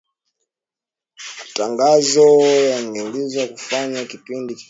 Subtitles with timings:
[1.39, 4.59] matangazo yaligeuzwa na kufanywa kipindi kilichotangazwa